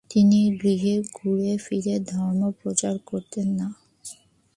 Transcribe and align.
তিনি 0.09 0.39
গৃহে 0.61 0.95
ঘুরে 1.13 1.53
ফিরে 1.57 1.95
ধর্ম 1.99 2.41
প্রচার 2.51 2.95
করতেন 3.05 3.47
না। 3.49 3.67